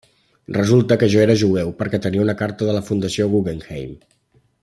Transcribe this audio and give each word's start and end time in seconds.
Resulta 0.59 0.95
que 1.01 1.09
jo 1.15 1.21
era 1.25 1.35
jueu 1.41 1.69
perquè 1.81 2.01
tenia 2.07 2.23
una 2.25 2.35
carta 2.41 2.69
de 2.71 2.75
la 2.79 2.83
Fundació 2.89 3.31
Guggenheim. 3.35 3.95